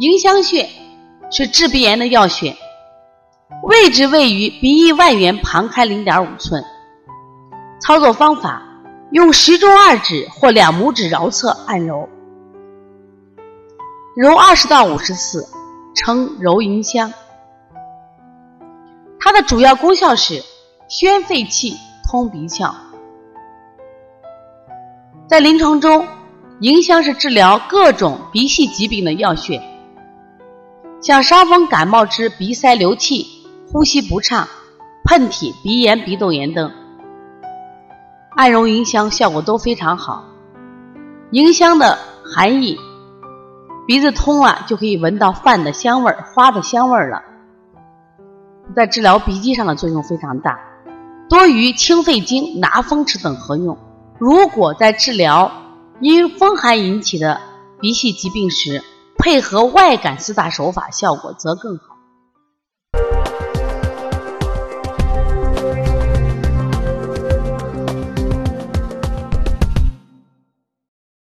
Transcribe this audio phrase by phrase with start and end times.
[0.00, 0.66] 迎香穴
[1.30, 2.56] 是治鼻炎的要穴，
[3.64, 6.64] 位置位于鼻翼外缘旁开零点五寸。
[7.82, 8.62] 操作方法：
[9.10, 12.08] 用食中二指或两拇指桡侧按揉，
[14.16, 15.46] 揉二十到五十次，
[15.94, 17.12] 称揉迎香。
[19.18, 20.42] 它的主要功效是
[20.88, 21.76] 宣肺气、
[22.08, 22.72] 通鼻窍。
[25.28, 26.08] 在临床中，
[26.60, 29.62] 迎香是治疗各种鼻系疾病的要穴，
[31.00, 33.26] 像伤风感冒之鼻塞流涕、
[33.72, 34.46] 呼吸不畅、
[35.04, 36.70] 喷嚏、鼻炎、鼻窦炎等。
[38.36, 40.24] 按揉迎香效果都非常好。
[41.30, 42.78] 迎香的含义，
[43.86, 47.22] 鼻子通了就可以闻到饭的香味儿、花的香味儿了，
[48.76, 50.58] 在治疗鼻积上的作用非常大，
[51.30, 53.78] 多于清肺经、拿风池等合用。
[54.18, 55.50] 如果在治疗
[56.00, 57.40] 因风寒引起的
[57.80, 58.82] 鼻系疾病时，
[59.20, 61.99] 配合外感四大手法，效果则更好。